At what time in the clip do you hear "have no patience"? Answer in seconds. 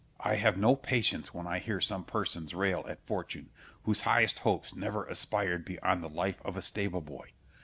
0.37-1.31